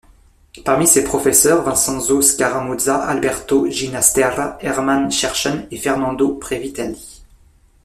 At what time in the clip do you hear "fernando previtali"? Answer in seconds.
5.77-7.21